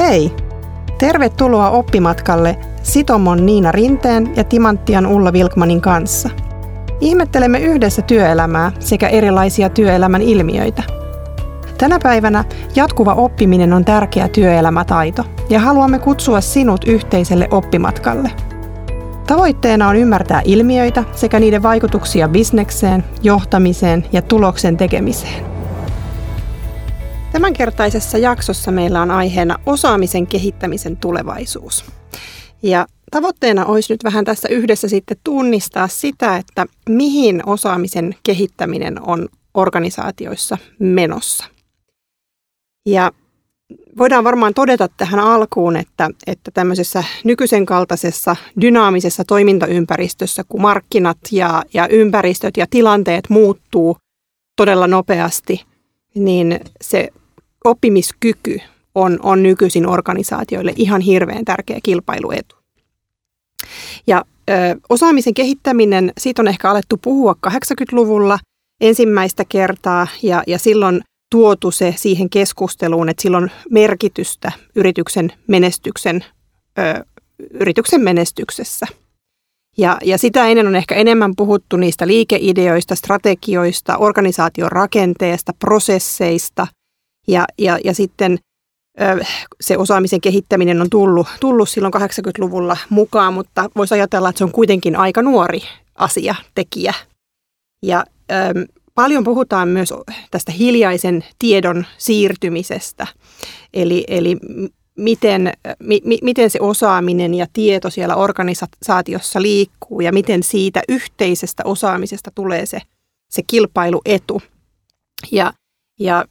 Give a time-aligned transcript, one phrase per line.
[0.00, 0.32] Hei!
[0.98, 6.30] Tervetuloa oppimatkalle Sitomon Niina Rinteen ja Timanttian Ulla Vilkmanin kanssa.
[7.00, 10.82] Ihmettelemme yhdessä työelämää sekä erilaisia työelämän ilmiöitä.
[11.78, 12.44] Tänä päivänä
[12.76, 18.30] jatkuva oppiminen on tärkeä työelämätaito ja haluamme kutsua sinut yhteiselle oppimatkalle.
[19.26, 25.49] Tavoitteena on ymmärtää ilmiöitä sekä niiden vaikutuksia bisnekseen, johtamiseen ja tuloksen tekemiseen.
[27.32, 31.84] Tämänkertaisessa jaksossa meillä on aiheena osaamisen kehittämisen tulevaisuus.
[32.62, 39.28] Ja tavoitteena olisi nyt vähän tässä yhdessä sitten tunnistaa sitä, että mihin osaamisen kehittäminen on
[39.54, 41.44] organisaatioissa menossa.
[42.86, 43.12] Ja
[43.98, 51.62] voidaan varmaan todeta tähän alkuun, että, että tämmöisessä nykyisen kaltaisessa dynaamisessa toimintaympäristössä, kun markkinat ja,
[51.74, 53.96] ja ympäristöt ja tilanteet muuttuu
[54.56, 55.64] todella nopeasti,
[56.14, 57.08] niin se
[57.64, 58.58] oppimiskyky
[58.94, 62.56] on, on nykyisin organisaatioille ihan hirveän tärkeä kilpailuetu.
[64.06, 64.52] Ja ö,
[64.88, 68.38] osaamisen kehittäminen, siitä on ehkä alettu puhua 80-luvulla
[68.80, 71.00] ensimmäistä kertaa ja, ja silloin
[71.30, 76.24] tuotu se siihen keskusteluun, että sillä on merkitystä yrityksen menestyksen,
[76.78, 77.04] ö,
[77.50, 78.86] yrityksen menestyksessä.
[79.78, 86.66] Ja, ja sitä ennen on ehkä enemmän puhuttu niistä liikeideoista, strategioista, organisaation rakenteesta, prosesseista–
[87.28, 88.38] ja, ja, ja sitten
[89.60, 94.52] se osaamisen kehittäminen on tullut, tullut silloin 80-luvulla mukaan, mutta voisi ajatella, että se on
[94.52, 95.60] kuitenkin aika nuori
[95.94, 96.94] asia, tekijä.
[97.82, 98.34] Ja ö,
[98.94, 99.94] paljon puhutaan myös
[100.30, 103.06] tästä hiljaisen tiedon siirtymisestä,
[103.74, 104.36] eli, eli
[104.96, 112.30] miten, mi, miten se osaaminen ja tieto siellä organisaatiossa liikkuu ja miten siitä yhteisestä osaamisesta
[112.34, 112.80] tulee se,
[113.30, 114.42] se kilpailuetu.
[115.32, 115.52] Ja,
[116.00, 116.24] ja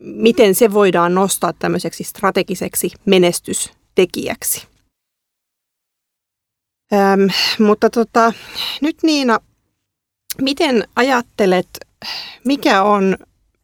[0.00, 4.66] miten se voidaan nostaa tämmöiseksi strategiseksi menestystekijäksi.
[6.92, 8.32] Öm, mutta tota,
[8.80, 9.38] nyt Niina,
[10.40, 11.68] miten ajattelet,
[12.44, 13.16] mikä on,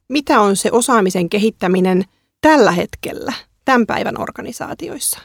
[0.09, 2.05] mitä on se osaamisen kehittäminen
[2.41, 3.33] tällä hetkellä,
[3.65, 5.19] tämän päivän organisaatioissa?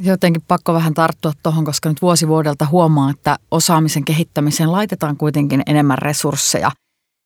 [0.00, 5.62] Jotenkin pakko vähän tarttua tuohon, koska nyt vuosi vuodelta huomaa, että osaamisen kehittämiseen laitetaan kuitenkin
[5.66, 6.70] enemmän resursseja–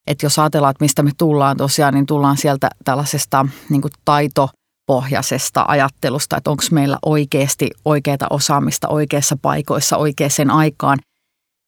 [0.06, 5.64] että jos ajatellaan, että mistä me tullaan tosiaan, niin tullaan sieltä tällaisesta niin kuin taitopohjaisesta
[5.68, 10.98] ajattelusta, että onko meillä oikeasti oikeaa osaamista oikeissa paikoissa oikeaan aikaan.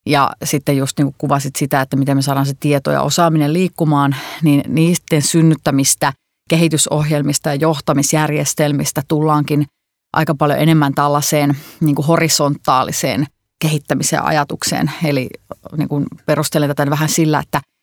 [0.07, 3.53] Ja sitten just niin kuin kuvasit sitä, että miten me saadaan se tieto ja osaaminen
[3.53, 6.13] liikkumaan, niin niiden synnyttämistä
[6.51, 9.67] kehitysohjelmista ja johtamisjärjestelmistä tullaankin
[10.13, 13.27] aika paljon enemmän tällaiseen niin kuin horisontaaliseen
[13.63, 14.91] kehittämiseen ajatukseen.
[15.05, 15.29] Eli
[15.77, 17.61] niin kuin perustelen tätä vähän sillä, että–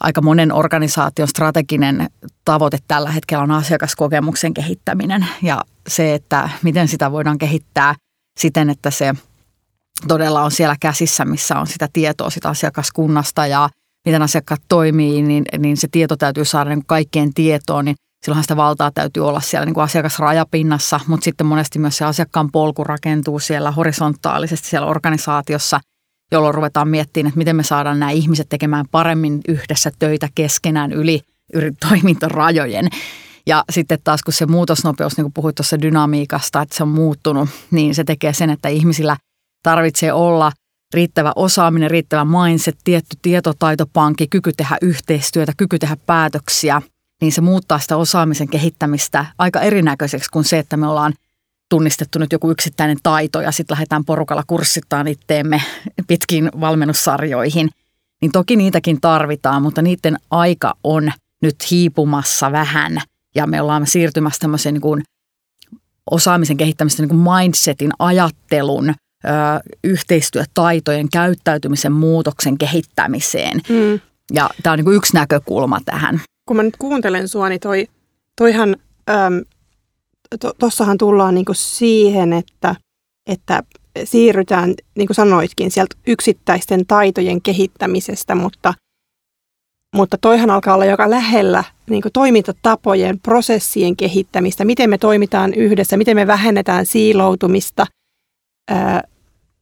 [0.00, 2.10] aika monen organisaation strateginen
[2.44, 7.94] tavoite tällä hetkellä on asiakaskokemuksen kehittäminen ja se, että miten sitä voidaan kehittää
[8.38, 9.14] siten, että se
[10.08, 13.68] todella on siellä käsissä, missä on sitä tietoa sitä asiakaskunnasta ja
[14.06, 18.56] miten asiakkaat toimii, niin, niin se tieto täytyy saada niin kaikkeen tietoon, niin silloinhan sitä
[18.56, 23.38] valtaa täytyy olla siellä niin kuin asiakasrajapinnassa, mutta sitten monesti myös se asiakkaan polku rakentuu
[23.38, 25.80] siellä horisontaalisesti siellä organisaatiossa–
[26.32, 31.20] jolloin ruvetaan miettimään, että miten me saadaan nämä ihmiset tekemään paremmin yhdessä töitä keskenään yli
[31.88, 32.88] toimintarajojen.
[33.46, 37.48] Ja sitten taas kun se muutosnopeus, niin kuin puhuit tuossa dynamiikasta, että se on muuttunut,
[37.70, 39.16] niin se tekee sen, että ihmisillä
[39.62, 40.52] tarvitsee olla
[40.94, 46.82] riittävä osaaminen, riittävä mindset, tietty tietotaitopankki, kyky tehdä yhteistyötä, kyky tehdä päätöksiä,
[47.20, 51.12] niin se muuttaa sitä osaamisen kehittämistä aika erinäköiseksi kuin se, että me ollaan–
[51.70, 55.62] tunnistettu nyt joku yksittäinen taito ja sitten lähdetään porukalla kurssittaan itteemme
[56.06, 57.70] pitkiin valmennussarjoihin,
[58.22, 63.00] niin toki niitäkin tarvitaan, mutta niiden aika on nyt hiipumassa vähän
[63.34, 65.02] ja me ollaan siirtymässä tämmöiseen niin kuin
[66.10, 68.94] osaamisen kehittämistä niin kuin mindsetin, ajattelun, ö,
[69.84, 73.60] yhteistyötaitojen, käyttäytymisen muutoksen kehittämiseen.
[73.68, 74.00] Mm.
[74.32, 76.20] Ja tämä on niin kuin yksi näkökulma tähän.
[76.46, 77.88] Kun mä nyt kuuntelen sua, niin toi,
[78.36, 78.76] toihan
[79.10, 79.44] äm,
[80.58, 82.74] tuossahan to, tullaan niin siihen, että,
[83.26, 83.62] että
[84.04, 88.74] siirrytään, niin kuin sanoitkin, sieltä yksittäisten taitojen kehittämisestä, mutta,
[89.96, 96.16] mutta toihan alkaa olla joka lähellä niin toimintatapojen, prosessien kehittämistä, miten me toimitaan yhdessä, miten
[96.16, 97.86] me vähennetään siiloutumista.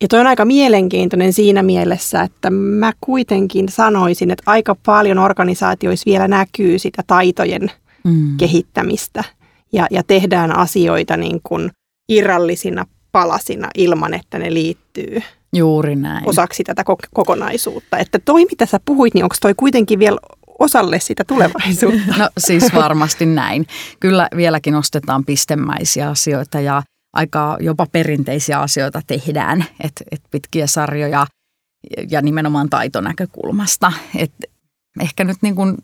[0.00, 6.06] Ja toi on aika mielenkiintoinen siinä mielessä, että mä kuitenkin sanoisin, että aika paljon organisaatioissa
[6.06, 7.70] vielä näkyy sitä taitojen
[8.04, 8.36] mm.
[8.36, 9.24] kehittämistä–
[9.72, 11.70] ja, ja tehdään asioita niin kuin
[12.08, 15.22] irrallisina palasina ilman, että ne liittyy
[15.56, 16.28] Juuri näin.
[16.28, 16.84] osaksi tätä
[17.14, 17.98] kokonaisuutta.
[17.98, 20.18] Että toi, mitä sä puhuit, niin onko toi kuitenkin vielä
[20.58, 22.14] osalle sitä tulevaisuutta.
[22.18, 23.66] No siis varmasti näin.
[24.00, 26.82] Kyllä vieläkin ostetaan pistemäisiä asioita ja
[27.12, 31.26] aika jopa perinteisiä asioita tehdään, että et pitkiä sarjoja
[32.10, 33.92] ja nimenomaan taitonäkökulmasta.
[34.16, 34.32] Et
[35.00, 35.76] ehkä nyt niin kuin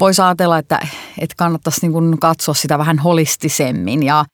[0.00, 0.86] voisi ajatella, että,
[1.18, 4.24] että kannattaisi niin kuin katsoa sitä vähän holistisemmin ja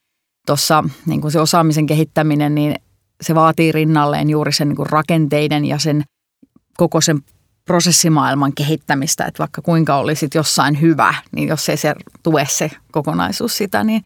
[0.47, 2.75] tuossa niin kuin se osaamisen kehittäminen, niin
[3.23, 6.03] se vaatii rinnalleen juuri sen niin kuin rakenteiden ja sen
[6.77, 7.21] koko sen
[7.65, 13.57] prosessimaailman kehittämistä, että vaikka kuinka olisit jossain hyvä, niin jos ei se tue se kokonaisuus
[13.57, 14.03] sitä, niin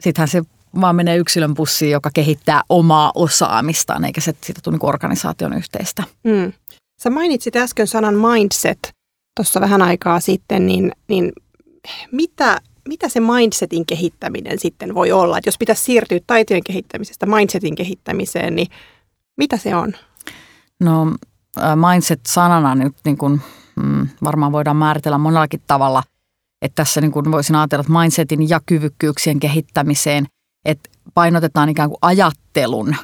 [0.00, 0.42] sittenhän se
[0.80, 6.02] vaan menee yksilön pussiin, joka kehittää omaa osaamistaan, eikä se siitä tule niin organisaation yhteistä.
[6.24, 6.52] Mm.
[7.02, 8.95] Sä mainitsit äsken sanan mindset
[9.36, 11.32] tuossa vähän aikaa sitten, niin, niin
[12.12, 15.38] mitä, mitä se mindsetin kehittäminen sitten voi olla?
[15.38, 18.68] Että jos pitäisi siirtyä taitojen kehittämisestä mindsetin kehittämiseen, niin
[19.36, 19.92] mitä se on?
[20.80, 21.06] No
[21.90, 23.40] mindset-sanana nyt niin kuin,
[23.82, 26.02] mm, varmaan voidaan määritellä monellakin tavalla.
[26.62, 30.26] Että tässä niin kuin voisin ajatella, että mindsetin ja kyvykkyyksien kehittämiseen,
[30.64, 32.96] että painotetaan ikään kuin ajattelun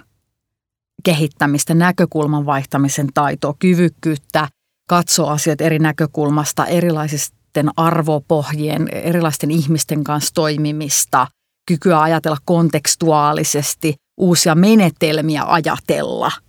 [1.04, 4.48] kehittämistä, näkökulman vaihtamisen taitoa, kyvykkyyttä
[4.92, 11.26] katsoa asioita eri näkökulmasta, erilaisisten arvopohjien, erilaisten ihmisten kanssa toimimista,
[11.68, 16.30] kykyä ajatella kontekstuaalisesti, uusia menetelmiä ajatella–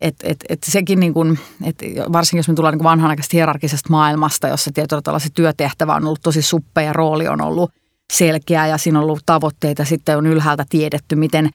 [0.00, 1.76] et, et, et sekin niin kun, et
[2.12, 6.22] varsinkin jos me tullaan niin vanhanaikaisesta hierarkisesta maailmasta, jossa tietyllä tavalla se työtehtävä on ollut
[6.22, 7.70] tosi suppea ja rooli on ollut
[8.12, 11.50] selkeä ja siinä on ollut tavoitteita, sitten on ylhäältä tiedetty, miten,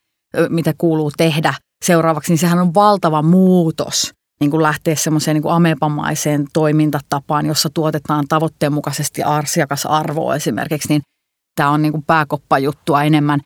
[0.49, 1.53] mitä kuuluu tehdä
[1.85, 8.25] seuraavaksi, niin sehän on valtava muutos niin kuin lähteä semmoiseen niin amepamaiseen toimintatapaan, jossa tuotetaan
[8.29, 11.01] tavoitteen mukaisesti asiakasarvoa esimerkiksi, niin
[11.55, 13.39] tämä on niin kuin pääkoppajuttua enemmän.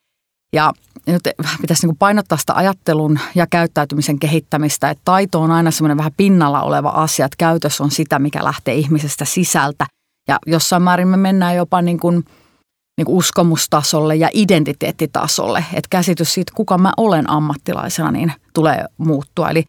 [0.56, 0.74] Ja
[1.08, 1.22] nyt
[1.62, 6.62] pitäisi niin painottaa sitä ajattelun ja käyttäytymisen kehittämistä, että taito on aina semmoinen vähän pinnalla
[6.62, 9.86] oleva asia, että käytös on sitä, mikä lähtee ihmisestä sisältä.
[10.28, 12.26] Ja jossain määrin me mennään jopa niin kuin,
[12.98, 19.50] niin kuin uskomustasolle ja identiteettitasolle, että käsitys siitä, kuka mä olen ammattilaisena, niin tulee muuttua.
[19.50, 19.64] Eli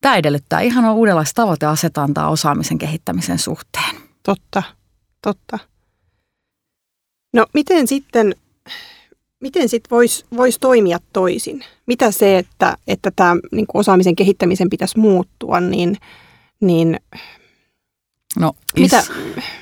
[0.00, 3.96] tämä edellyttää ihan uudenlaista tavoiteasetantaa osaamisen kehittämisen suhteen.
[4.22, 4.62] Totta,
[5.22, 5.58] totta.
[7.32, 8.34] No miten sitten
[9.40, 11.64] miten sitten voisi vois toimia toisin?
[11.86, 15.96] Mitä se, että, että tämä niin osaamisen kehittämisen pitäisi muuttua, niin,
[16.60, 17.00] niin
[18.38, 19.02] no, mitä?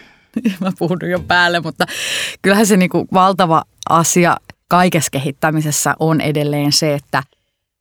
[0.61, 1.87] Mä puhun jo päälle, mutta
[2.43, 4.37] kyllähän se niin kuin valtava asia
[4.69, 7.23] kaikessa kehittämisessä on edelleen se, että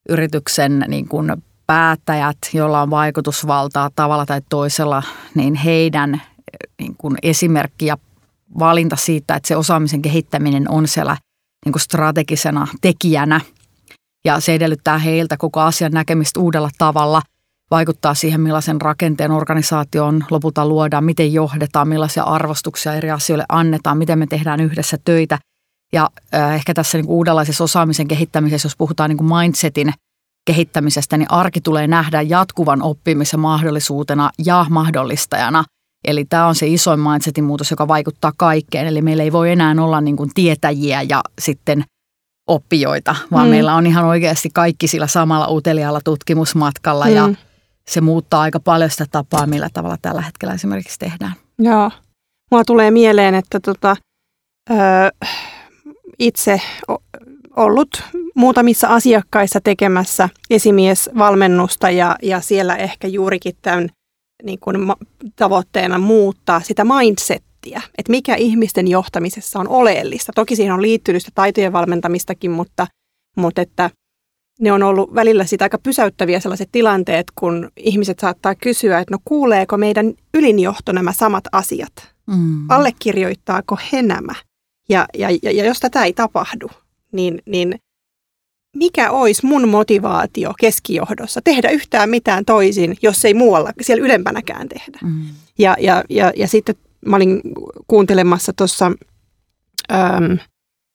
[0.10, 1.32] yrityksen niin kuin
[1.68, 5.04] päättäjät, joilla on vaikutusvaltaa tavalla tai toisella,
[5.36, 6.22] niin heidän
[6.80, 7.98] niin kuin esimerkki ja
[8.60, 11.18] valinta siitä, että se osaamisen kehittäminen on siellä
[11.66, 13.42] niin kuin strategisena tekijänä.
[14.26, 17.22] Ja se edellyttää heiltä koko asian näkemistä uudella tavalla,
[17.72, 24.20] vaikuttaa siihen, millaisen rakenteen organisaation lopulta luodaan, miten johdetaan, millaisia arvostuksia eri asioille annetaan, miten
[24.20, 25.40] me tehdään yhdessä töitä.
[25.94, 29.94] Ja äh, ehkä tässä niin kuin uudenlaisessa osaamisen kehittämisessä, jos puhutaan niin kuin mindsetin
[30.46, 35.64] kehittämisestä, niin arki tulee nähdä jatkuvan oppimisen mahdollisuutena ja mahdollistajana–
[36.06, 38.88] Eli tämä on se isoin mindsetin muutos, joka vaikuttaa kaikkeen.
[38.88, 41.84] Eli meillä ei voi enää olla niin kuin tietäjiä ja sitten
[42.48, 43.52] oppijoita, vaan mm.
[43.52, 47.16] meillä on ihan oikeasti kaikki sillä samalla uteliaalla tutkimusmatkalla mm.
[47.16, 47.30] ja
[47.88, 51.34] se muuttaa aika paljon sitä tapaa, millä tavalla tällä hetkellä esimerkiksi tehdään.
[51.60, 51.92] Joo.
[52.52, 53.96] Mulla tulee mieleen, että tota,
[54.70, 54.76] ö,
[56.20, 56.62] itse
[57.56, 58.04] ollut
[58.36, 63.90] muutamissa asiakkaissa tekemässä esimiesvalmennusta ja, ja siellä ehkä juurikin tämän
[64.44, 64.78] niin kuin
[65.36, 70.32] tavoitteena muuttaa sitä mindsettiä, että mikä ihmisten johtamisessa on oleellista.
[70.36, 72.88] Toki siihen on liittynyt sitä taitojen valmentamistakin, mutta,
[73.38, 73.90] mutta että
[74.60, 79.18] ne on ollut välillä sitä aika pysäyttäviä sellaiset tilanteet, kun ihmiset saattaa kysyä, että no
[79.26, 81.94] kuuleeko meidän ylinjohto nämä samat asiat?
[82.28, 82.70] Mm.
[82.70, 84.36] Allekirjoittaako he nämä?
[84.90, 86.70] Ja, ja, ja, ja jos tätä ei tapahdu,
[87.12, 87.80] niin, niin
[88.76, 95.00] mikä olisi mun motivaatio keskijohdossa tehdä yhtään mitään toisin, jos ei muualla, siellä ylempänäkään tehdä.
[95.04, 95.26] Mm.
[95.60, 97.42] Ja, ja, ja, ja sitten mä olin
[97.88, 98.92] kuuntelemassa tuossa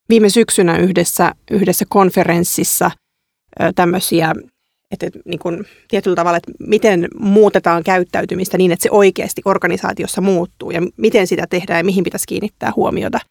[0.08, 2.90] viime syksynä yhdessä, yhdessä konferenssissa
[3.60, 4.34] ö, tämmöisiä,
[4.90, 10.20] että, että niin kuin, tietyllä tavalla, että miten muutetaan käyttäytymistä niin, että se oikeasti organisaatiossa
[10.20, 13.20] muuttuu ja miten sitä tehdään ja mihin pitäisi kiinnittää huomiota–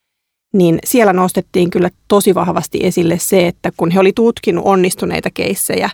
[0.54, 5.90] niin siellä nostettiin kyllä tosi vahvasti esille se, että kun he oli tutkinut onnistuneita keissejä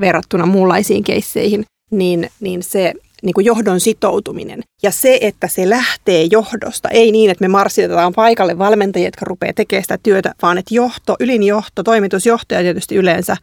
[0.00, 6.28] verrattuna muunlaisiin keisseihin, niin, niin se niin kuin johdon sitoutuminen ja se, että se lähtee
[6.30, 10.74] johdosta, ei niin, että me marssitetaan paikalle valmentajia, jotka rupeaa tekemään sitä työtä, vaan että
[10.74, 13.36] johto, ylin johto, toimitusjohtaja tietysti yleensä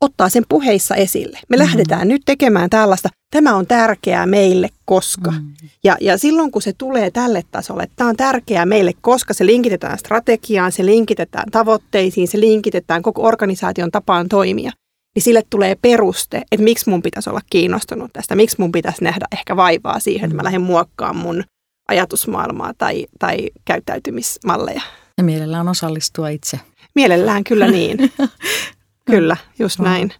[0.00, 1.38] ottaa sen puheissa esille.
[1.48, 1.62] Me mm.
[1.62, 5.30] lähdetään nyt tekemään tällaista, tämä on tärkeää meille, koska.
[5.30, 5.52] Mm.
[5.84, 9.46] Ja, ja silloin kun se tulee tälle tasolle, että tämä on tärkeää meille, koska se
[9.46, 14.72] linkitetään strategiaan, se linkitetään tavoitteisiin, se linkitetään koko organisaation tapaan toimia,
[15.14, 19.26] niin sille tulee peruste, että miksi mun pitäisi olla kiinnostunut tästä, miksi mun pitäisi nähdä
[19.32, 20.44] ehkä vaivaa siihen, että mä mm.
[20.44, 21.44] lähden muokkaamaan mun
[21.88, 24.82] ajatusmaailmaa tai, tai käyttäytymismalleja.
[25.18, 26.60] Ja mielellään osallistua itse.
[26.94, 27.98] Mielellään kyllä niin.
[29.04, 30.12] kyllä, just näin.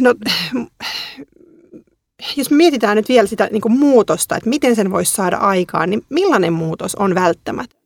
[0.00, 0.14] No,
[2.36, 6.52] jos mietitään nyt vielä sitä niin muutosta, että miten sen voisi saada aikaan, niin millainen
[6.52, 7.80] muutos on välttämätön?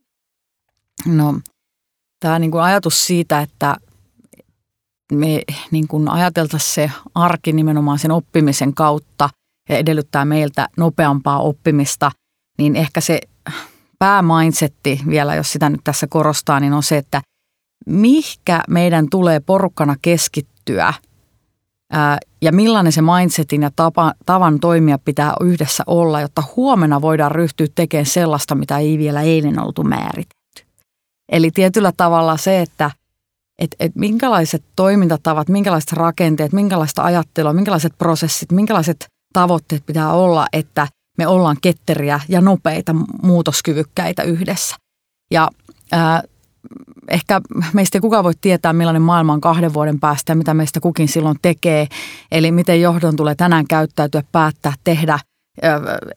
[1.05, 1.39] No,
[2.19, 3.77] tämä niin kuin ajatus siitä, että
[5.11, 5.41] me
[5.71, 9.29] niin kuin ajateltaisiin se arki nimenomaan sen oppimisen kautta
[9.69, 12.11] ja edellyttää meiltä nopeampaa oppimista,
[12.57, 13.19] niin ehkä se
[13.99, 17.21] päämindsetti vielä, jos sitä nyt tässä korostaa, niin on se, että
[17.85, 20.93] mihkä meidän tulee porukkana keskittyä
[21.91, 27.31] ää, ja millainen se mindsetin ja tapa, tavan toimia pitää yhdessä olla, jotta huomenna voidaan
[27.31, 30.63] ryhtyä tekemään sellaista, mitä ei vielä eilen oltu määritetty.
[31.31, 32.91] Eli tietyllä tavalla se, että
[33.59, 40.87] et, et minkälaiset toimintatavat, minkälaiset rakenteet, minkälaista ajattelua, minkälaiset prosessit, minkälaiset tavoitteet pitää olla, että
[41.17, 44.75] me ollaan ketteriä ja nopeita muutoskyvykkäitä yhdessä.
[45.31, 45.49] Ja
[45.91, 46.23] ää,
[47.07, 47.41] ehkä
[47.73, 51.07] meistä ei kukaan voi tietää, millainen maailma on kahden vuoden päästä ja mitä meistä kukin
[51.07, 51.87] silloin tekee.
[52.31, 55.19] Eli miten johdon tulee tänään käyttäytyä, päättää, tehdä,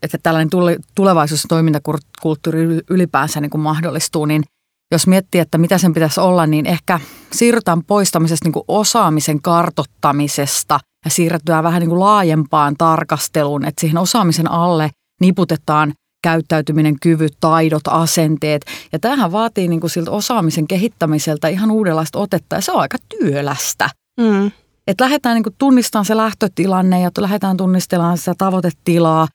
[0.02, 0.50] että tällainen
[0.94, 4.42] tulevaisuus- ja toimintakulttuuri ylipäänsä niin kuin mahdollistuu, niin
[4.92, 7.00] jos miettii, että mitä sen pitäisi olla, niin ehkä
[7.32, 13.98] siirrytään poistamisesta niin kuin osaamisen kartottamisesta ja siirrytään vähän niin kuin laajempaan tarkasteluun, että siihen
[13.98, 14.90] osaamisen alle
[15.20, 18.62] niputetaan– käyttäytyminen, kyvyt, taidot, asenteet.
[18.92, 22.98] Ja tämähän vaatii niin kuin siltä osaamisen kehittämiseltä ihan uudenlaista otetta ja se on aika
[23.08, 23.90] työlästä.
[24.20, 24.50] Mm.
[24.86, 29.28] Että lähdetään niin kuin tunnistamaan se lähtötilanne ja lähdetään tunnistelemaan sitä tavoitetilaa,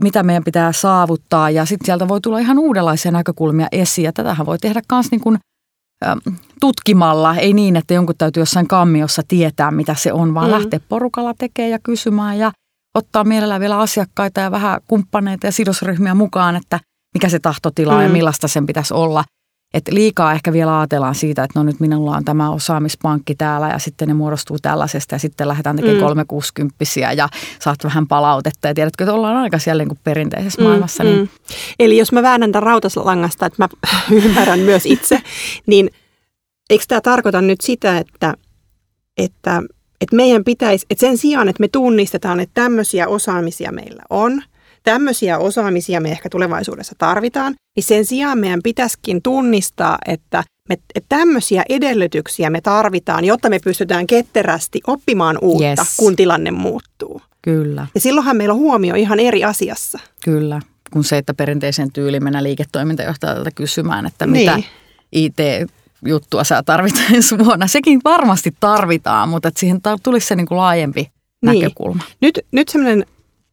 [0.00, 4.04] mitä meidän pitää saavuttaa ja sitten sieltä voi tulla ihan uudenlaisia näkökulmia esiin.
[4.04, 5.38] Ja tätähän voi tehdä myös niin kuin,
[6.60, 10.52] tutkimalla, ei niin, että jonkun täytyy jossain kammiossa tietää, mitä se on, vaan mm.
[10.52, 12.52] lähteä porukalla tekemään ja kysymään ja
[12.94, 16.80] ottaa mielellään vielä asiakkaita ja vähän kumppaneita ja sidosryhmiä mukaan, että
[17.14, 18.02] mikä se tahtotila mm.
[18.02, 19.24] ja millaista sen pitäisi olla.
[19.74, 23.78] Et liikaa ehkä vielä ajatellaan siitä, että no nyt minulla on tämä osaamispankki täällä ja
[23.78, 26.02] sitten ne muodostuu tällaisesta ja sitten lähdetään tekemään mm.
[26.02, 26.84] 360
[27.16, 31.04] ja saat vähän palautetta ja tiedätkö, että ollaan aika siellä niin perinteisessä mm, maailmassa.
[31.04, 31.18] Niin...
[31.18, 31.28] Mm.
[31.78, 33.68] Eli jos mä väännän tämän rautaslangasta, että mä
[34.24, 35.22] ymmärrän myös itse,
[35.66, 35.90] niin
[36.70, 38.34] eikö tämä tarkoita nyt sitä, että,
[39.16, 39.62] että
[40.02, 44.42] että meidän pitäisi, että sen sijaan, että me tunnistetaan, että tämmöisiä osaamisia meillä on,
[44.82, 51.06] tämmöisiä osaamisia me ehkä tulevaisuudessa tarvitaan, niin sen sijaan meidän pitäisikin tunnistaa, että me, että
[51.08, 55.96] tämmöisiä edellytyksiä me tarvitaan, jotta me pystytään ketterästi oppimaan uutta, yes.
[55.96, 57.22] kun tilanne muuttuu.
[57.42, 57.86] Kyllä.
[57.94, 59.98] Ja silloinhan meillä on huomio ihan eri asiassa.
[60.24, 60.60] Kyllä,
[60.92, 64.66] kun se, että perinteisen tyyliin mennä liiketoimintajohtajalta kysymään, että mitä niin.
[65.12, 65.36] IT
[66.06, 67.66] juttua sä tarvit ensi vuonna.
[67.66, 71.10] Sekin varmasti tarvitaan, mutta että siihen tulisi se niin kuin laajempi
[71.46, 71.60] niin.
[71.60, 72.02] näkökulma.
[72.20, 73.06] Nyt, nyt semmoinen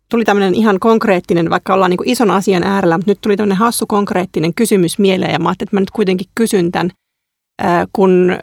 [0.10, 3.58] tuli tämmöinen ihan konkreettinen, vaikka ollaan niin kuin ison asian äärellä, mutta nyt tuli tämmöinen
[3.58, 6.91] hassu konkreettinen kysymys mieleen ja mä ajattelin, että mä nyt kuitenkin kysyn tämän,
[7.94, 8.38] kun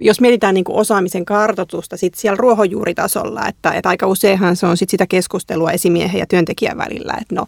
[0.00, 4.76] jos mietitään niin kuin osaamisen kartoitusta sit siellä ruohonjuuritasolla, että, että aika useinhan se on
[4.76, 7.46] sit sitä keskustelua esimiehen ja työntekijän välillä, että no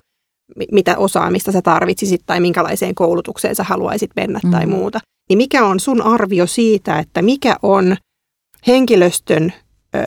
[0.73, 4.50] mitä osaamista sä tarvitsisit tai minkälaiseen koulutukseen sä haluaisit mennä mm.
[4.50, 7.97] tai muuta niin mikä on sun arvio siitä, että mikä on
[8.66, 9.52] henkilöstön
[9.94, 9.99] ö,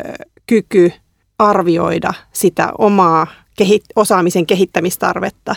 [0.45, 0.91] kyky
[1.39, 5.55] arvioida sitä omaa kehit, osaamisen kehittämistarvetta?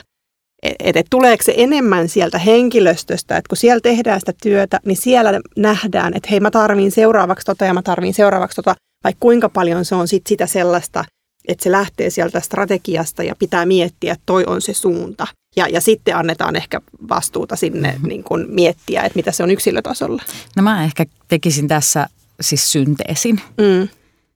[0.63, 5.41] Että et tuleeko se enemmän sieltä henkilöstöstä, että kun siellä tehdään sitä työtä, niin siellä
[5.57, 9.85] nähdään, että hei mä tarviin seuraavaksi tota ja mä tarviin seuraavaksi tota, vai kuinka paljon
[9.85, 11.05] se on sit sitä sellaista,
[11.49, 15.27] että se lähtee sieltä strategiasta ja pitää miettiä, että toi on se suunta.
[15.57, 18.09] Ja, ja sitten annetaan ehkä vastuuta sinne mm-hmm.
[18.09, 20.23] niin kuin miettiä, että mitä se on yksilötasolla.
[20.57, 22.07] No mä ehkä tekisin tässä
[22.41, 23.41] siis synteesin.
[23.59, 23.89] Mm.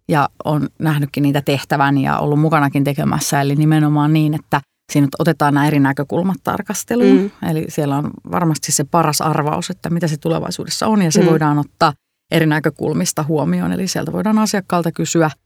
[0.08, 3.40] Ja on nähnytkin niitä tehtävän ja ollut mukanakin tekemässä.
[3.40, 4.60] Eli nimenomaan niin, että
[4.92, 7.18] siinä otetaan nämä eri näkökulmat tarkasteluun.
[7.42, 7.50] Mm.
[7.50, 11.02] Eli siellä on varmasti se paras arvaus, että mitä se tulevaisuudessa on.
[11.02, 11.26] Ja se mm.
[11.26, 11.92] voidaan ottaa
[12.30, 13.72] eri näkökulmista huomioon.
[13.72, 15.30] Eli sieltä voidaan asiakkaalta kysyä–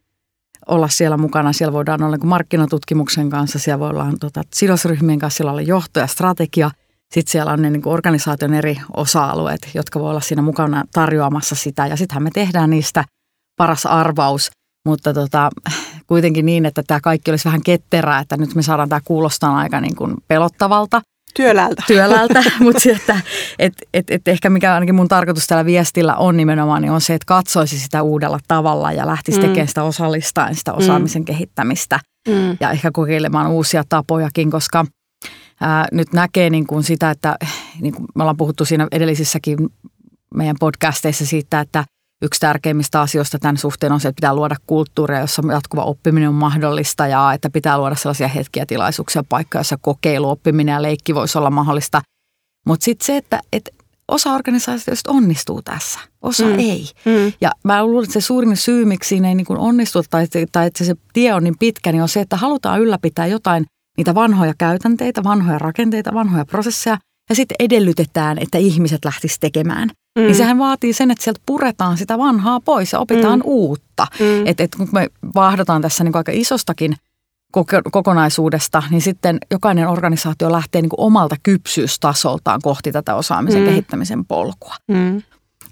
[0.68, 1.52] olla siellä mukana.
[1.52, 6.00] Siellä voidaan olla niin markkinatutkimuksen kanssa, siellä voi olla tota, sidosryhmien kanssa, siellä olla johto
[6.00, 6.70] ja strategia.
[7.12, 11.86] Sitten siellä on ne niin organisaation eri osa-alueet, jotka voi olla siinä mukana tarjoamassa sitä.
[11.86, 13.04] Ja sittenhän me tehdään niistä
[13.56, 14.50] paras arvaus,
[14.88, 15.50] mutta tota,
[16.06, 19.80] kuitenkin niin, että tämä kaikki olisi vähän ketterää, että nyt me saadaan tämä kuulostaa aika
[19.80, 21.02] niin kuin pelottavalta.
[21.34, 21.82] Työlältä.
[21.86, 23.20] Työlältä, mutta että
[23.58, 27.14] et, et, et ehkä mikä ainakin mun tarkoitus tällä viestillä on nimenomaan, niin on se,
[27.14, 29.46] että katsoisi sitä uudella tavalla ja lähtisi mm.
[29.46, 31.24] tekemään sitä osallistaen sitä osaamisen mm.
[31.24, 32.56] kehittämistä mm.
[32.60, 34.86] ja ehkä kokeilemaan uusia tapojakin, koska
[35.60, 37.36] ää, nyt näkee niin kuin sitä, että
[37.80, 39.58] niin kuin me ollaan puhuttu siinä edellisissäkin
[40.34, 41.84] meidän podcasteissa siitä, että
[42.22, 46.34] yksi tärkeimmistä asioista tämän suhteen on se, että pitää luoda kulttuuria, jossa jatkuva oppiminen on
[46.34, 51.38] mahdollista ja että pitää luoda sellaisia hetkiä, tilaisuuksia, paikkoja, joissa kokeilu, oppiminen ja leikki voisi
[51.38, 52.02] olla mahdollista.
[52.66, 53.70] Mutta sitten se, että, että
[54.08, 56.58] osa organisaatioista onnistuu tässä, osa mm.
[56.58, 56.88] ei.
[57.04, 57.32] Mm.
[57.40, 60.84] Ja mä luulen, että se suurin syy, miksi siinä ei niin onnistu tai, tai että
[60.84, 63.64] se tie on niin pitkä, niin on se, että halutaan ylläpitää jotain
[63.96, 66.98] niitä vanhoja käytänteitä, vanhoja rakenteita, vanhoja prosesseja
[67.28, 69.90] ja sitten edellytetään, että ihmiset lähtisivät tekemään.
[70.18, 70.22] Mm.
[70.22, 73.44] Niin sehän vaatii sen, että sieltä puretaan sitä vanhaa pois ja opitaan mm.
[73.44, 74.06] uutta.
[74.20, 74.46] Mm.
[74.46, 76.94] Että et kun me vahdataan tässä niin aika isostakin
[77.90, 83.68] kokonaisuudesta, niin sitten jokainen organisaatio lähtee niin omalta kypsyystasoltaan kohti tätä osaamisen mm.
[83.68, 84.74] kehittämisen polkua.
[84.88, 85.22] Mm.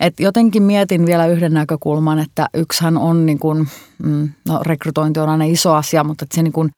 [0.01, 3.69] Et jotenkin mietin vielä yhden näkökulman, että yksihän on, niin kuin,
[4.03, 6.71] mm, no rekrytointi on aina iso asia, mutta että se niin kuin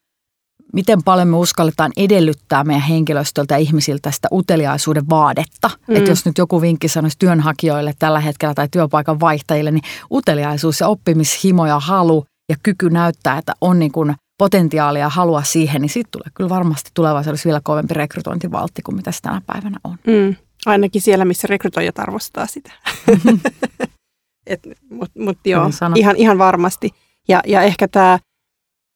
[0.72, 5.70] miten paljon me uskalletaan edellyttää meidän henkilöstöltä ja ihmisiltä sitä uteliaisuuden vaadetta.
[5.88, 5.96] Mm.
[5.96, 10.88] Että jos nyt joku vinkki sanoisi työnhakijoille tällä hetkellä tai työpaikan vaihtajille, niin uteliaisuus ja
[10.88, 15.90] oppimishimo ja halu ja kyky näyttää, että on niin kuin potentiaalia ja halua siihen, niin
[15.90, 19.96] siitä tulee kyllä varmasti tulevaisuudessa vielä kovempi rekrytointivaltti kuin mitä se tänä päivänä on.
[20.06, 20.36] Mm.
[20.66, 22.72] Ainakin siellä, missä rekrytoijat arvostaa sitä.
[24.90, 26.90] Mutta mut joo, ihan, ihan varmasti.
[27.28, 28.18] Ja, ja ehkä tämä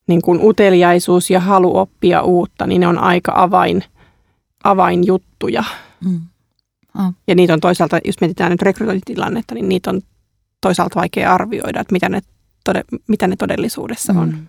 [0.09, 3.85] niin kuin uteliaisuus ja halu oppia uutta, niin ne on aika avain,
[4.65, 5.65] avainjuttuja.
[6.05, 6.21] Mm.
[6.99, 7.13] Oh.
[7.29, 10.01] Ja niitä on toisaalta, jos mietitään nyt rekrytointitilannetta, niin niitä on
[10.61, 12.21] toisaalta vaikea arvioida, että mitä ne,
[12.65, 14.29] tode, mitä ne todellisuudessa on.
[14.29, 14.47] Mm.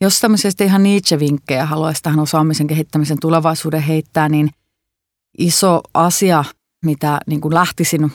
[0.00, 4.50] Jos tämmöisestä ihan Nietzsche-vinkkejä haluaisi tähän osaamisen kehittämisen tulevaisuuden heittää, niin
[5.38, 6.44] iso asia,
[6.84, 8.12] mitä niin kuin lähtisin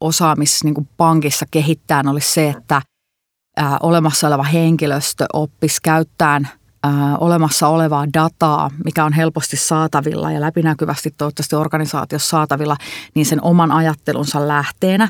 [0.00, 2.82] osaamispankissa niin kehittämään, olisi se, että–
[3.58, 6.48] ää, olemassa oleva henkilöstö oppisi käyttämään
[6.82, 12.76] ää, olemassa olevaa dataa, mikä on helposti saatavilla ja läpinäkyvästi toivottavasti organisaatiossa saatavilla,
[13.14, 15.08] niin sen oman ajattelunsa lähteenä.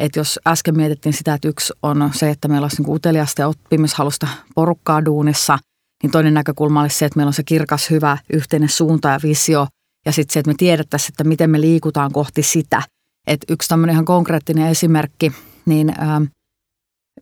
[0.00, 3.48] Et jos äsken mietittiin sitä, että yksi on se, että meillä olisi niin uteliasta ja
[3.48, 5.58] oppimishalusta porukkaa duunissa,
[6.02, 9.66] niin toinen näkökulma olisi se, että meillä on se kirkas, hyvä yhteinen suunta ja visio
[10.06, 12.82] ja sitten se, että me tiedettäisiin, että miten me liikutaan kohti sitä.
[13.26, 15.32] Et yksi tämmöinen ihan konkreettinen esimerkki,
[15.66, 16.20] niin ää,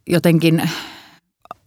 [0.06, 0.70] jotenkin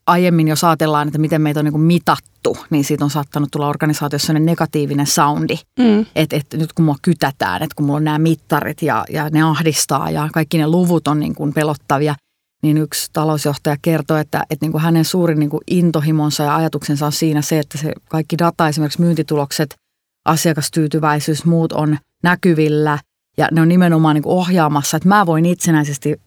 [0.08, 4.34] aiemmin, jos ajatellaan, että miten meitä on niin mitattu, niin siitä on saattanut tulla organisaatiossa
[4.34, 5.56] negatiivinen soundi.
[5.80, 6.06] Mm.
[6.16, 9.42] Että et nyt kun mua kytätään, että kun mulla on nämä mittarit ja, ja ne
[9.42, 12.16] ahdistaa ja kaikki ne luvut on niin kuin pelottavia,
[12.64, 17.06] niin yksi talousjohtaja kertoi, että, että niin kuin hänen suurin niin kuin intohimonsa ja ajatuksensa
[17.06, 19.76] on siinä se, että se kaikki data, esimerkiksi myyntitulokset,
[20.26, 23.00] asiakastyytyväisyys, muut on näkyvillä
[23.38, 26.22] ja ne on nimenomaan niin ohjaamassa, että mä voin itsenäisesti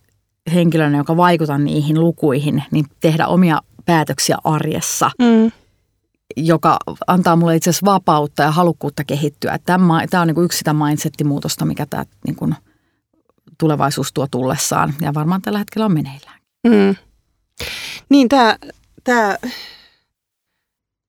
[0.54, 5.52] henkilönä, joka vaikutan niihin lukuihin, niin tehdä omia päätöksiä arjessa, mm.
[6.36, 6.76] joka
[7.06, 9.58] antaa mulle itse asiassa vapautta ja halukkuutta kehittyä.
[9.64, 12.54] Tämä, tämä on niin kuin yksi sitä mindset-muutosta, mikä tämä niin kuin
[13.58, 16.40] tulevaisuus tuo tullessaan ja varmaan tällä hetkellä on meneillään.
[16.68, 16.96] Mm.
[18.08, 18.56] Niin tämä,
[19.04, 19.36] tämä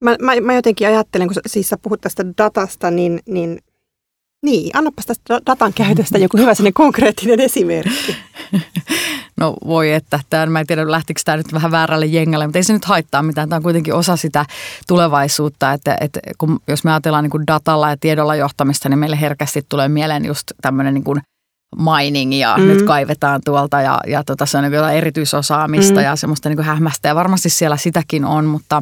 [0.01, 3.59] mä, mä, mä jotenkin ajattelen, kun siis sä puhut tästä datasta, niin, niin
[4.45, 8.15] niin, annapas tästä datan käytöstä joku hyvä sinne konkreettinen esimerkki.
[9.38, 12.63] No voi että, tämän, mä en tiedä lähtikö tämä nyt vähän väärälle jengälle, mutta ei
[12.63, 13.49] se nyt haittaa mitään.
[13.49, 14.45] Tämä on kuitenkin osa sitä
[14.88, 19.21] tulevaisuutta, että, että kun, jos me ajatellaan niin kuin datalla ja tiedolla johtamista, niin meille
[19.21, 21.21] herkästi tulee mieleen just tämmöinen niin kuin
[21.77, 22.63] mining ja mm.
[22.63, 26.04] nyt kaivetaan tuolta ja, ja tota, se on niin jotain erityisosaamista mm.
[26.04, 28.82] ja semmoista niin kuin hämmästä ja varmasti siellä sitäkin on, mutta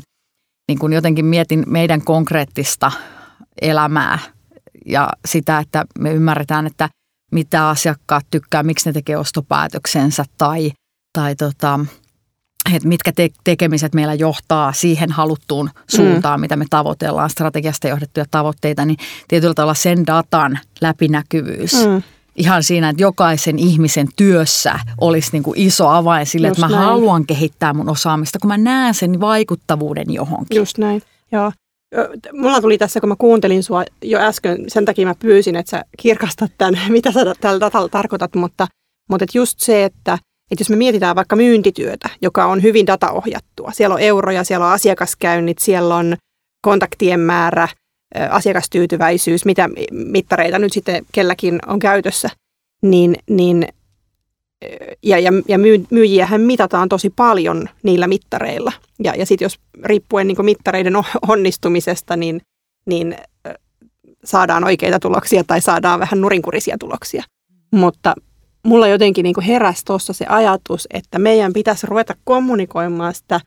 [0.67, 2.91] niin kuin jotenkin mietin meidän konkreettista
[3.61, 4.19] elämää
[4.89, 6.89] ja sitä, että me ymmärretään, että
[7.31, 10.71] mitä asiakkaat tykkää, miksi ne tekee ostopäätöksensä tai,
[11.13, 11.79] tai tota,
[12.73, 16.41] että mitkä te- tekemiset meillä johtaa siihen haluttuun suuntaan, mm.
[16.41, 18.97] mitä me tavoitellaan, strategiasta johdettuja tavoitteita, niin
[19.27, 21.73] tietyllä tavalla sen datan läpinäkyvyys.
[21.73, 22.03] Mm.
[22.35, 26.75] Ihan siinä, että jokaisen ihmisen työssä olisi niin kuin iso avain sille, Just että mä
[26.75, 26.89] näin.
[26.89, 30.57] haluan kehittää mun osaamista, kun mä näen sen vaikuttavuuden johonkin.
[30.57, 31.51] Just näin, joo.
[32.33, 35.85] Mulla tuli tässä, kun mä kuuntelin sua jo äsken, sen takia mä pyysin, että sä
[35.97, 38.67] kirkastat tämän, mitä sä tällä datalla tarkoitat, mutta,
[39.09, 40.13] mutta et just se, että,
[40.51, 44.73] että jos me mietitään vaikka myyntityötä, joka on hyvin dataohjattua, siellä on euroja, siellä on
[44.73, 46.15] asiakaskäynnit, siellä on
[46.61, 47.67] kontaktien määrä,
[48.29, 52.29] asiakastyytyväisyys, mitä mittareita nyt sitten kelläkin on käytössä,
[52.81, 53.67] niin, niin
[55.03, 55.57] ja, ja, ja
[55.91, 58.71] myyjiähän mitataan tosi paljon niillä mittareilla.
[59.03, 60.93] Ja, ja sitten jos riippuen niin mittareiden
[61.27, 62.41] onnistumisesta, niin,
[62.85, 63.15] niin
[64.23, 67.23] saadaan oikeita tuloksia tai saadaan vähän nurinkurisia tuloksia.
[67.71, 68.15] Mutta
[68.65, 73.39] mulla jotenkin niin heräsi tuossa se ajatus, että meidän pitäisi ruveta kommunikoimaan sitä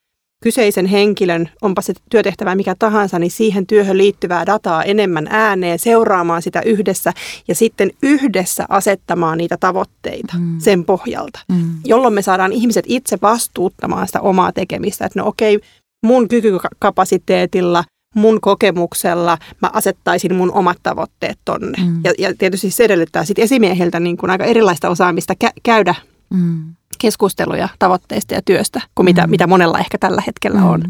[0.43, 6.43] kyseisen henkilön, onpa se työtehtävä mikä tahansa, niin siihen työhön liittyvää dataa enemmän ääneen, seuraamaan
[6.43, 7.13] sitä yhdessä
[7.49, 10.61] ja sitten yhdessä asettamaan niitä tavoitteita mm.
[10.61, 11.71] sen pohjalta, mm.
[11.85, 15.07] jolloin me saadaan ihmiset itse vastuuttamaan sitä omaa tekemistä.
[15.07, 15.61] Että no okei,
[16.07, 21.79] mun kykykapasiteetilla, mun kokemuksella mä asettaisin mun omat tavoitteet tonne.
[21.83, 22.01] Mm.
[22.05, 25.95] Ja, ja tietysti se edellyttää sitten esimiehiltä niin kuin aika erilaista osaamista kä- käydä
[26.33, 29.31] mm keskusteluja tavoitteista ja työstä kuin mitä, mm.
[29.31, 30.67] mitä monella ehkä tällä hetkellä mm.
[30.67, 30.81] on.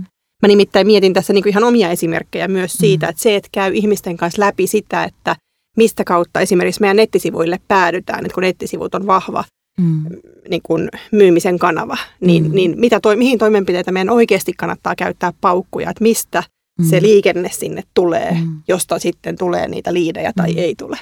[0.43, 3.11] Mä nimittäin mietin tässä niin kuin ihan omia esimerkkejä myös siitä, mm.
[3.11, 5.37] että se, että käy ihmisten kanssa läpi sitä, että
[5.77, 9.45] mistä kautta esimerkiksi meidän nettisivuille päädytään, että kun nettisivut on vahva
[9.81, 10.03] mm.
[10.49, 12.55] niin kuin myymisen kanava, niin, mm.
[12.55, 16.43] niin mitä toi, mihin toimenpiteitä meidän oikeasti kannattaa käyttää paukkuja, että mistä
[16.79, 16.85] mm.
[16.85, 18.63] se liikenne sinne tulee, mm.
[18.69, 20.59] josta sitten tulee niitä liidejä tai mm.
[20.59, 20.99] ei tule.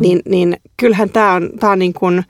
[0.00, 2.24] Niin, niin kyllähän tämä on, tää on niin kuin,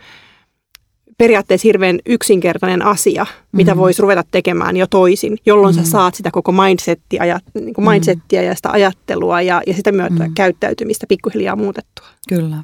[1.21, 3.81] periaatteessa hirveän yksinkertainen asia, mitä mm-hmm.
[3.81, 5.85] voisi ruveta tekemään jo toisin, jolloin mm-hmm.
[5.85, 9.93] sä saat sitä koko mindsettia, ja, niin kuin mindsettia ja sitä ajattelua ja, ja sitä
[9.93, 10.35] myötä mm-hmm.
[10.35, 12.07] käyttäytymistä pikkuhiljaa muutettua.
[12.29, 12.57] Kyllä.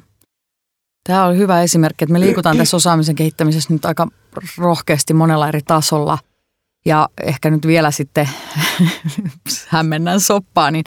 [1.03, 4.07] Tämä on hyvä esimerkki, että me liikutaan tässä osaamisen kehittämisessä nyt aika
[4.57, 6.17] rohkeasti monella eri tasolla.
[6.85, 8.29] Ja ehkä nyt vielä sitten
[9.67, 10.83] hämmennän soppaa, niin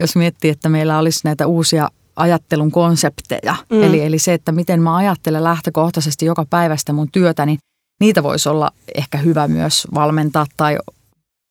[0.00, 3.56] jos miettii, että meillä olisi näitä uusia ajattelun konsepteja.
[3.70, 3.82] Mm.
[3.82, 7.58] Eli, eli se, että miten mä ajattelen lähtökohtaisesti joka päivästä mun työtä, niin
[8.00, 10.78] niitä voisi olla ehkä hyvä myös valmentaa tai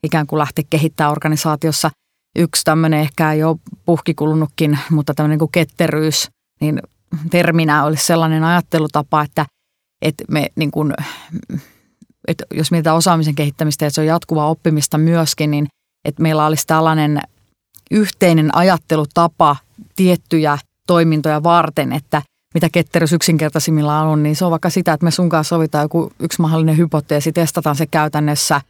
[0.04, 1.92] ikään kuin lähteä kehittämään organisaatiossa.
[2.38, 6.28] Yksi tämmöinen ehkä ei ole puhkikulunutkin, mutta tämmöinen kuin ketteryys,
[6.62, 6.82] niin
[7.30, 9.46] terminä olisi sellainen ajattelutapa, että,
[10.02, 10.94] että me niin kuin,
[12.28, 15.68] että jos mietitään osaamisen kehittämistä, että se on jatkuvaa oppimista myöskin, niin
[16.06, 17.22] että meillä olisi tällainen
[17.92, 19.56] yhteinen ajattelutapa
[19.96, 22.22] tiettyjä toimintoja varten, että
[22.54, 26.12] mitä ketterys yksinkertaisimmillaan on, niin se on vaikka sitä, että me sun kanssa sovitaan joku
[26.20, 28.62] yksi mahdollinen hypoteesi, testataan se käytännössä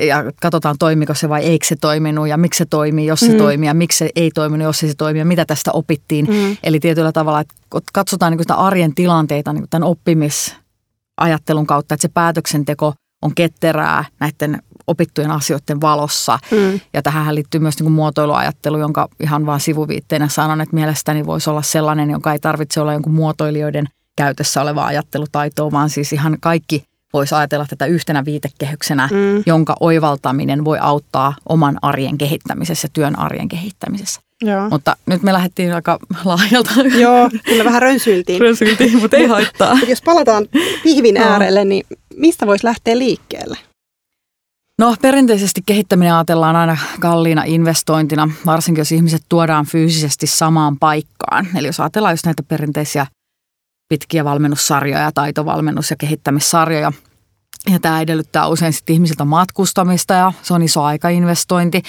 [0.00, 3.38] ja katsotaan toimiko se vai eikö se toiminut ja miksi se toimii, jos se mm.
[3.38, 6.26] toimii ja miksi se ei toiminut, jos se toimii ja mitä tästä opittiin.
[6.26, 6.56] Mm.
[6.62, 7.54] Eli tietyllä tavalla, että
[7.92, 14.62] katsotaan niin sitä arjen tilanteita niin tämän oppimisajattelun kautta, että se päätöksenteko on ketterää näiden
[14.86, 16.38] opittujen asioiden valossa.
[16.50, 16.80] Mm.
[16.94, 21.50] Ja tähän liittyy myös niin kuin muotoiluajattelu, jonka ihan vaan sivuviitteenä sanon, että mielestäni voisi
[21.50, 26.84] olla sellainen, jonka ei tarvitse olla jonkun muotoilijoiden käytössä oleva ajattelutaito, vaan siis ihan kaikki
[27.12, 29.42] voisi ajatella tätä yhtenä viitekehyksenä, mm.
[29.46, 34.20] jonka oivaltaminen voi auttaa oman arjen kehittämisessä, työn arjen kehittämisessä.
[34.42, 34.68] Joo.
[34.70, 36.70] Mutta nyt me lähdettiin aika laajalta.
[36.98, 38.40] Joo, kyllä vähän rönsyiltiin.
[38.40, 39.78] rönsyiltiin, mutta ei haittaa.
[39.88, 40.48] Jos palataan
[40.82, 43.58] pihvin äärelle, niin mistä voisi lähteä liikkeelle?
[44.78, 51.48] No perinteisesti kehittäminen ajatellaan aina kalliina investointina, varsinkin jos ihmiset tuodaan fyysisesti samaan paikkaan.
[51.56, 53.06] Eli jos ajatellaan just näitä perinteisiä
[53.88, 56.92] pitkiä valmennussarjoja, taitovalmennus- ja kehittämissarjoja.
[57.70, 61.82] Ja tämä edellyttää usein sitten ihmisiltä matkustamista ja se on iso aikainvestointi.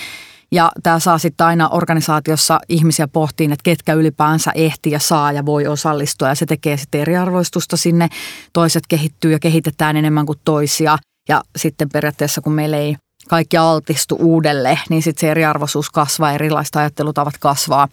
[0.52, 5.46] Ja tämä saa sitten aina organisaatiossa ihmisiä pohtiin, että ketkä ylipäänsä ehti ja saa ja
[5.46, 6.28] voi osallistua.
[6.28, 8.10] Ja se tekee sitten eriarvoistusta sinne.
[8.54, 10.98] Toiset kehittyy ja kehitetään enemmän kuin toisia–
[11.30, 12.96] ja sitten periaatteessa kun meillä ei
[13.30, 17.88] kaikki altistu uudelle, niin sitten se eriarvoisuus kasvaa, erilaiset ajattelutavat kasvaa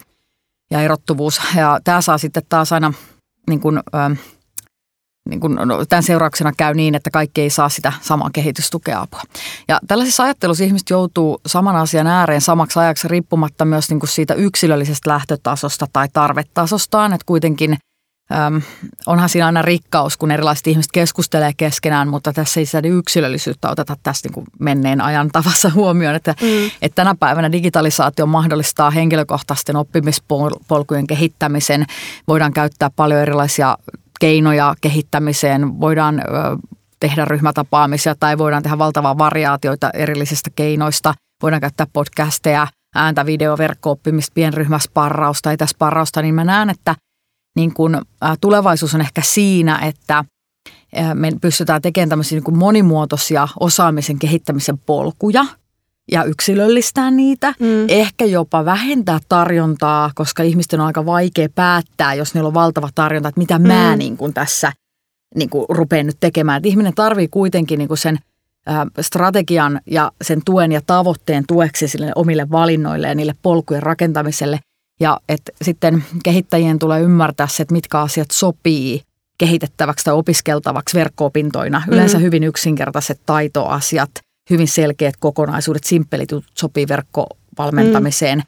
[0.71, 1.41] ja erottuvuus.
[1.55, 2.93] Ja tämä saa sitten taas aina
[3.49, 4.13] niin kuin, ähm,
[5.29, 9.21] niin kuin, no, tämän seurauksena käy niin, että kaikki ei saa sitä samaa kehitystukea apua.
[9.67, 15.09] Ja tällaisissa ajattelussa ihmiset joutuu saman asian ääreen samaksi ajaksi riippumatta myös niin siitä yksilöllisestä
[15.09, 17.77] lähtötasosta tai tarvetasostaan, että kuitenkin–
[18.31, 18.61] Öm,
[19.05, 23.95] onhan siinä aina rikkaus, kun erilaiset ihmiset keskustelee keskenään, mutta tässä ei sitä yksilöllisyyttä oteta
[24.03, 26.15] tässä niin kuin menneen ajan tavassa huomioon.
[26.15, 26.71] Että, mm.
[26.81, 31.85] että tänä päivänä digitalisaatio mahdollistaa henkilökohtaisten oppimispolkujen kehittämisen.
[32.27, 33.77] Voidaan käyttää paljon erilaisia
[34.19, 35.79] keinoja kehittämiseen.
[35.79, 36.23] Voidaan ö,
[36.99, 41.13] tehdä ryhmätapaamisia tai voidaan tehdä valtavaa variaatioita erillisistä keinoista.
[41.41, 46.95] Voidaan käyttää podcasteja, ääntä, video, verkko-oppimista, pienryhmäsparrausta, etäsparrausta, niin mä näen, että–
[47.55, 50.25] niin kun, ä, tulevaisuus on ehkä siinä, että
[50.97, 55.45] ä, me pystytään tekemään tämmöisiä niin kuin monimuotoisia osaamisen kehittämisen polkuja
[56.11, 57.53] ja yksilöllistää niitä.
[57.59, 57.85] Mm.
[57.87, 63.29] Ehkä jopa vähentää tarjontaa, koska ihmisten on aika vaikea päättää, jos niillä on valtava tarjonta,
[63.29, 63.67] että mitä mm.
[63.67, 64.73] mä niin kuin tässä
[65.35, 66.57] niin kuin rupean nyt tekemään.
[66.57, 68.19] Että ihminen tarvii kuitenkin niin kuin sen
[69.01, 74.59] strategian ja sen tuen ja tavoitteen tueksi sille omille valinnoille ja niille polkujen rakentamiselle–
[75.01, 79.01] ja että sitten kehittäjien tulee ymmärtää se, että mitkä asiat sopii
[79.37, 81.83] kehitettäväksi tai opiskeltavaksi verkko-opintoina.
[81.87, 82.23] Yleensä mm.
[82.23, 84.09] hyvin yksinkertaiset taitoasiat,
[84.49, 88.39] hyvin selkeät kokonaisuudet, simppelit sopii verkkovalmentamiseen.
[88.39, 88.45] Mm.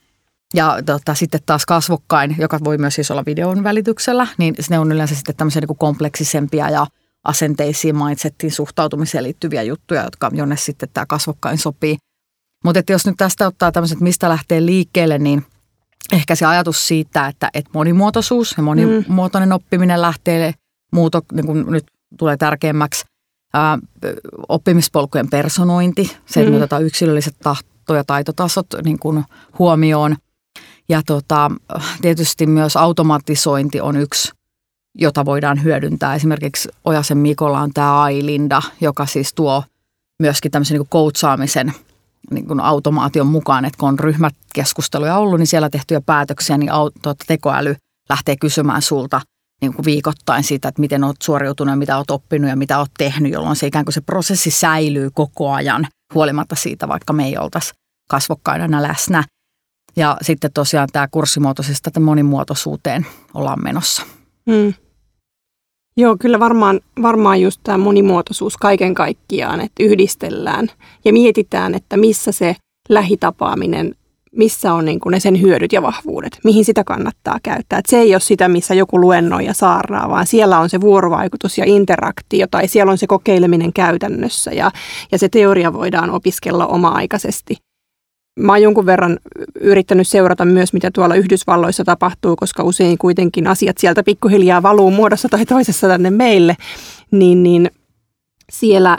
[0.53, 4.91] Ja tota, sitten taas kasvokkain, joka voi myös siis olla videon välityksellä, niin ne on
[4.91, 6.87] yleensä sitten tämmöisiä niin kompleksisempia ja
[7.23, 11.97] asenteisiin, mindsettiin, suhtautumiseen liittyviä juttuja, jotka, jonne sitten tämä kasvokkain sopii.
[12.63, 15.45] Mutta jos nyt tästä ottaa tämmöiset, mistä lähtee liikkeelle, niin
[16.11, 19.55] ehkä se ajatus siitä, että, että monimuotoisuus ja monimuotoinen mm.
[19.55, 20.53] oppiminen lähtee
[20.91, 21.85] muuto, niin kuin nyt
[22.17, 23.05] tulee tärkeämmäksi.
[23.53, 23.77] Ää,
[24.49, 26.51] oppimispolkujen personointi, se, että mm.
[26.51, 29.23] me otetaan yksilölliset tahto- ja taitotasot niin kuin
[29.59, 30.15] huomioon.
[30.89, 31.51] Ja tota,
[32.01, 34.31] tietysti myös automatisointi on yksi,
[34.95, 36.15] jota voidaan hyödyntää.
[36.15, 39.63] Esimerkiksi Ojasen Mikolla on tämä Ailinda, joka siis tuo
[40.19, 41.73] myöskin tämmöisen niin koutsaamisen
[42.31, 47.23] niin kuin automaation mukaan, että kun on ryhmäkeskusteluja ollut, niin siellä tehtyjä päätöksiä, niin tuota,
[47.27, 47.75] tekoäly
[48.09, 49.21] lähtee kysymään sulta
[49.61, 52.91] niin kuin viikoittain siitä, että miten olet suoriutunut ja mitä olet oppinut ja mitä olet
[52.97, 57.37] tehnyt, jolloin se ikään kuin se prosessi säilyy koko ajan huolimatta siitä, vaikka me ei
[57.37, 57.73] oltaisi
[58.09, 59.23] kasvokkaina läsnä.
[59.95, 64.03] Ja sitten tosiaan tämä kurssimuotoisesta monimuotoisuuteen ollaan menossa.
[64.51, 64.73] Hmm.
[65.97, 70.67] Joo, kyllä varmaan, varmaan just tämä monimuotoisuus kaiken kaikkiaan, että yhdistellään
[71.05, 72.55] ja mietitään, että missä se
[72.89, 73.95] lähitapaaminen,
[74.31, 77.79] missä on niin ne sen hyödyt ja vahvuudet, mihin sitä kannattaa käyttää.
[77.79, 81.57] Et se ei ole sitä, missä joku luennoi ja saarnaa, vaan siellä on se vuorovaikutus
[81.57, 84.71] ja interaktio tai siellä on se kokeileminen käytännössä ja,
[85.11, 87.57] ja se teoria voidaan opiskella oma-aikaisesti–
[88.39, 89.19] Mä oon jonkun verran
[89.59, 95.29] yrittänyt seurata myös, mitä tuolla Yhdysvalloissa tapahtuu, koska usein kuitenkin asiat sieltä pikkuhiljaa valuu muodossa
[95.29, 96.55] tai toisessa tänne meille,
[97.11, 97.71] niin, niin
[98.51, 98.97] siellä,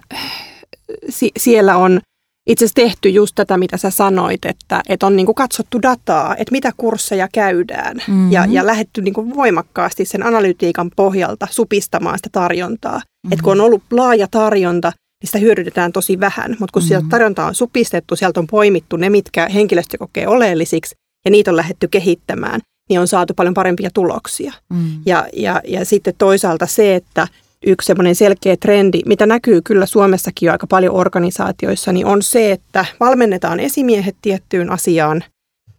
[1.09, 2.01] si, siellä on
[2.47, 6.37] itse asiassa tehty just tätä, mitä sä sanoit, että, että on niin kuin katsottu dataa,
[6.37, 8.33] että mitä kursseja käydään mm-hmm.
[8.33, 12.97] ja, ja lähdetty niin kuin voimakkaasti sen analytiikan pohjalta supistamaan sitä tarjontaa.
[12.99, 13.33] Mm-hmm.
[13.33, 14.93] Että kun on ollut laaja tarjonta,
[15.25, 16.57] niin sitä hyödytetään tosi vähän.
[16.61, 16.89] Mutta kun mm-hmm.
[16.89, 21.57] sieltä tarjonta on supistettu, sieltä on poimittu ne, mitkä henkilöstö kokee oleellisiksi, ja niitä on
[21.57, 24.53] lähdetty kehittämään, niin on saatu paljon parempia tuloksia.
[24.73, 24.91] Mm.
[25.07, 27.29] Ja, ja, ja sitten toisaalta se, että
[27.67, 32.53] yksi semmoinen selkeä trendi, mitä näkyy kyllä Suomessakin jo aika paljon organisaatioissa, niin on se,
[32.53, 35.25] että valmennetaan esimiehet tiettyyn asiaan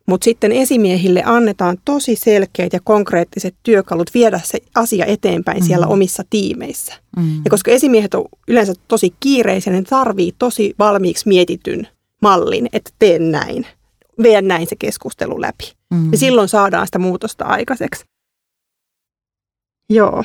[0.07, 5.65] mutta sitten esimiehille annetaan tosi selkeät ja konkreettiset työkalut viedä se asia eteenpäin mm.
[5.65, 6.93] siellä omissa tiimeissä.
[7.17, 7.41] Mm.
[7.45, 11.87] Ja koska esimiehet on yleensä tosi kiireisiä, niin tarvii tosi valmiiksi mietityn
[12.21, 13.67] mallin, että teen näin.
[14.23, 15.73] Vie näin se keskustelu läpi.
[15.93, 16.11] Mm.
[16.11, 18.05] Ja silloin saadaan sitä muutosta aikaiseksi.
[19.89, 20.23] Joo.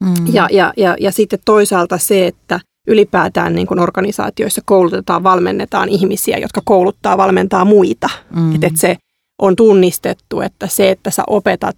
[0.00, 0.14] Mm.
[0.32, 6.38] Ja, ja, ja, ja sitten toisaalta se, että ylipäätään niin kuin organisaatioissa koulutetaan, valmennetaan ihmisiä,
[6.38, 8.08] jotka kouluttaa, valmentaa muita.
[8.36, 8.54] Mm.
[8.54, 8.96] Että et se
[9.40, 11.76] on tunnistettu, että se, että sä opetat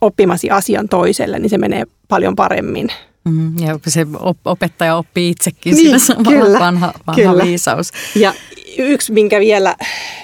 [0.00, 2.88] oppimasi asian toiselle, niin se menee paljon paremmin.
[3.24, 4.06] Mm, ja se
[4.44, 7.44] opettaja oppii itsekin niin, sitä kyllä, vanha, vanha kyllä.
[7.44, 7.90] viisaus.
[8.14, 8.34] Ja
[8.78, 9.76] yksi, minkä vielä,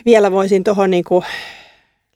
[0.07, 1.25] vielä voisin tuohon niinku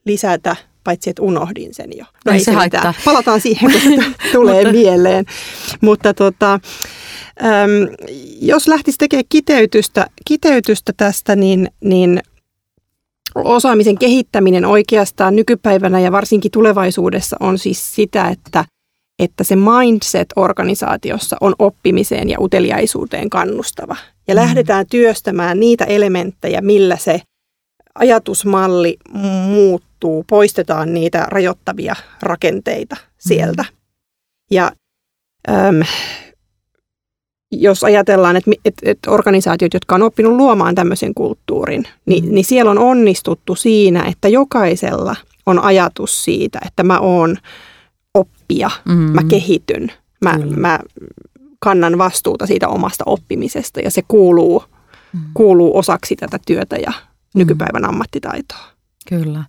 [0.05, 2.05] lisätä, paitsi että unohdin sen jo.
[2.25, 2.95] No ei se, se haittaa.
[3.05, 5.25] Palataan siihen, kun se tulee mieleen.
[5.81, 6.61] Mutta tota, äm,
[8.41, 12.23] jos lähtisi tekemään kiteytystä, kiteytystä tästä, niin, niin
[13.35, 18.65] osaamisen kehittäminen oikeastaan nykypäivänä ja varsinkin tulevaisuudessa on siis sitä, että,
[19.23, 23.97] että se mindset organisaatiossa on oppimiseen ja uteliaisuuteen kannustava.
[24.29, 24.41] Ja mm.
[24.41, 27.21] lähdetään työstämään niitä elementtejä, millä se
[27.95, 28.97] ajatusmalli
[29.49, 33.63] muuttuu, poistetaan niitä rajoittavia rakenteita sieltä.
[33.63, 33.77] Mm.
[34.51, 34.73] Ja
[35.51, 35.81] äm,
[37.53, 42.35] jos ajatellaan, että, että, että organisaatiot, jotka on oppinut luomaan tämmöisen kulttuurin, niin, mm.
[42.35, 47.37] niin siellä on onnistuttu siinä, että jokaisella on ajatus siitä, että mä oon
[48.15, 48.95] oppija, mm.
[48.95, 49.93] mä kehityn,
[50.25, 50.79] mä, mä
[51.59, 54.65] kannan vastuuta siitä omasta oppimisesta ja se kuuluu,
[55.13, 55.21] mm.
[55.35, 57.39] kuuluu osaksi tätä työtä ja mm.
[57.39, 58.65] nykypäivän ammattitaitoa.
[59.09, 59.45] Kyllä.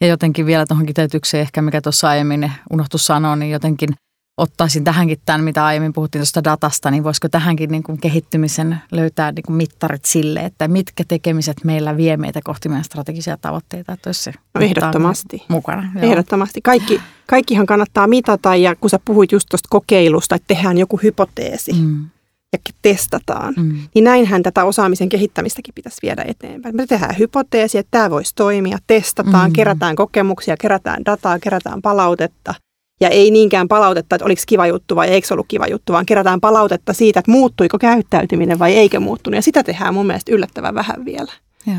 [0.00, 3.88] Ja jotenkin vielä tuohon kiteytykseen ehkä, mikä tuossa aiemmin unohtu sanoa, niin jotenkin–
[4.38, 9.32] ottaisin tähänkin tämän, mitä aiemmin puhuttiin tuosta datasta, niin voisiko tähänkin niin kuin kehittymisen löytää
[9.32, 14.08] niin kuin mittarit sille, että mitkä tekemiset meillä vie meitä kohti meidän strategisia tavoitteita, että
[14.08, 15.44] olisi se ehdottomasti.
[15.48, 15.92] mukana.
[15.94, 16.04] Joo.
[16.04, 16.60] Ehdottomasti.
[16.60, 21.72] Kaikki, kaikkihan kannattaa mitata ja kun sä puhuit just tuosta kokeilusta, että tehdään joku hypoteesi
[21.72, 22.06] mm.
[22.52, 23.78] ja testataan, mm.
[23.94, 26.76] niin näinhän tätä osaamisen kehittämistäkin pitäisi viedä eteenpäin.
[26.76, 29.52] Me tehdään hypoteesi, että tämä voisi toimia, testataan, mm.
[29.52, 32.54] kerätään kokemuksia, kerätään dataa, kerätään palautetta–
[33.00, 36.40] ja ei niinkään palautetta, että oliko kiva juttu vai eikö ollut kiva juttu, vaan kerätään
[36.40, 39.36] palautetta siitä, että muuttuiko käyttäytyminen vai eikö muuttunut.
[39.36, 41.32] Ja sitä tehdään mun mielestä yllättävän vähän vielä.
[41.66, 41.76] Ja.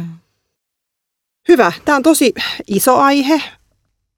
[1.48, 1.72] Hyvä.
[1.86, 2.34] Tämä on tosi
[2.68, 3.42] iso aihe,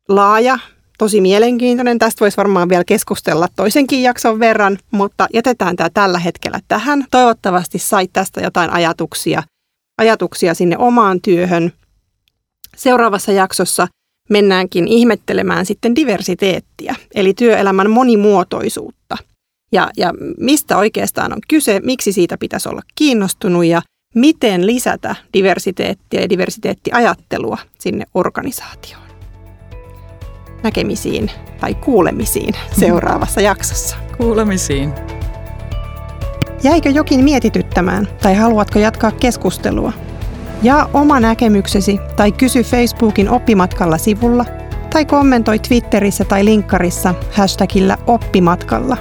[0.09, 0.59] laaja,
[0.97, 1.99] tosi mielenkiintoinen.
[1.99, 7.05] Tästä voisi varmaan vielä keskustella toisenkin jakson verran, mutta jätetään tämä tällä hetkellä tähän.
[7.11, 9.43] Toivottavasti sait tästä jotain ajatuksia,
[9.97, 11.71] ajatuksia sinne omaan työhön.
[12.77, 13.87] Seuraavassa jaksossa
[14.29, 19.17] mennäänkin ihmettelemään sitten diversiteettiä, eli työelämän monimuotoisuutta.
[19.71, 23.81] Ja, ja mistä oikeastaan on kyse, miksi siitä pitäisi olla kiinnostunut ja
[24.15, 29.03] miten lisätä diversiteettiä ja diversiteettiajattelua sinne organisaatioon.
[30.63, 33.95] Näkemisiin tai kuulemisiin seuraavassa jaksossa.
[34.17, 34.93] Kuulemisiin.
[36.63, 39.93] Jäikö jokin mietityttämään tai haluatko jatkaa keskustelua?
[40.63, 44.45] Jaa oma näkemyksesi tai kysy Facebookin oppimatkalla sivulla
[44.93, 48.97] tai kommentoi Twitterissä tai linkkarissa hashtagillä oppimatkalla.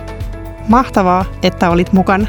[0.68, 2.26] Mahtavaa, että olit mukana.